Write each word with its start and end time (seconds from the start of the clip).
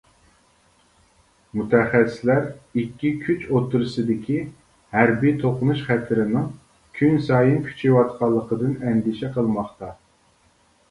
مۇتەخەسسىسلەر 1.57 2.47
ئىككى 2.83 3.11
كۈچ 3.25 3.43
ئوتتۇرىدىكى 3.51 4.39
ھەربىي 4.95 5.35
توقۇنۇش 5.43 5.83
خەتىرىنىڭ 5.89 6.49
كۈنسايىن 7.01 7.61
كۈچىيىۋاتقانلىقىدىن 7.67 8.73
ئەندىشە 8.93 9.31
قىلماقتا. 9.37 9.93